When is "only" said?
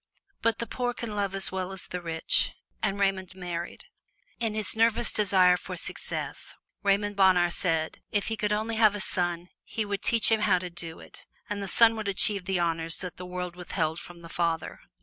8.51-8.77